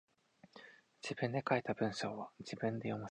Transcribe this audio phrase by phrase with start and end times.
[1.03, 3.09] 自分で書いた文章は自分で読ませてくれ。